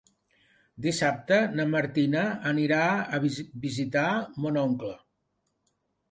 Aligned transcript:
Dissabte 0.83 1.35
na 1.57 1.65
Martina 1.73 2.23
anirà 2.51 2.79
a 3.17 3.19
visitar 3.67 4.07
mon 4.47 4.57
oncle. 4.63 4.95